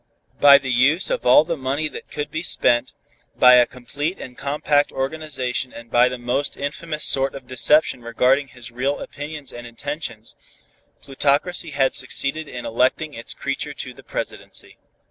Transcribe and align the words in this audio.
By 0.39 0.57
the 0.57 0.71
use 0.71 1.11
of 1.11 1.27
all 1.27 1.43
the 1.43 1.55
money 1.55 1.87
that 1.87 2.09
could 2.09 2.31
be 2.31 2.41
spent, 2.41 2.91
by 3.37 3.53
a 3.57 3.67
complete 3.67 4.17
and 4.19 4.35
compact 4.35 4.91
organization 4.91 5.71
and 5.71 5.91
by 5.91 6.09
the 6.09 6.17
most 6.17 6.57
infamous 6.57 7.05
sort 7.05 7.35
of 7.35 7.45
deception 7.45 8.01
regarding 8.01 8.47
his 8.47 8.71
real 8.71 8.97
opinions 8.99 9.53
and 9.53 9.67
intentions, 9.67 10.33
plutocracy 11.03 11.69
had 11.69 11.93
succeeded 11.93 12.47
in 12.47 12.65
electing 12.65 13.13
its 13.13 13.35
creature 13.35 13.75
to 13.75 13.93
the 13.93 14.01
Presidency. 14.01 14.79